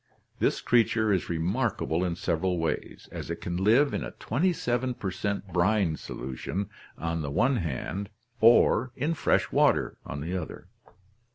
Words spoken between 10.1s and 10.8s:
the other.